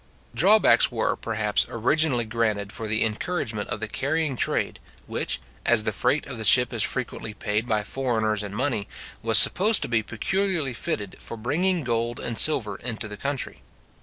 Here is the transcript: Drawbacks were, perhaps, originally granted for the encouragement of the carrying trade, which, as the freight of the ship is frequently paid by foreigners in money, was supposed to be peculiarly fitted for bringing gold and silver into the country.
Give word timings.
Drawbacks 0.33 0.91
were, 0.91 1.15
perhaps, 1.15 1.67
originally 1.69 2.25
granted 2.25 2.71
for 2.73 2.87
the 2.87 3.03
encouragement 3.03 3.69
of 3.69 3.79
the 3.79 3.87
carrying 3.87 4.35
trade, 4.35 4.79
which, 5.05 5.39
as 5.63 5.83
the 5.83 5.91
freight 5.91 6.25
of 6.25 6.39
the 6.39 6.43
ship 6.43 6.73
is 6.73 6.81
frequently 6.81 7.35
paid 7.35 7.67
by 7.67 7.83
foreigners 7.83 8.41
in 8.41 8.55
money, 8.55 8.87
was 9.21 9.37
supposed 9.37 9.83
to 9.83 9.87
be 9.87 10.01
peculiarly 10.01 10.73
fitted 10.73 11.17
for 11.19 11.37
bringing 11.37 11.83
gold 11.83 12.19
and 12.19 12.39
silver 12.39 12.77
into 12.77 13.07
the 13.07 13.15
country. 13.15 13.61